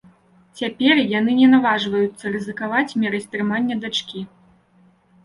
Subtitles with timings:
[0.59, 4.25] Цяпер яны не наважваюцца рызыкаваць мерай стрымання дачкі.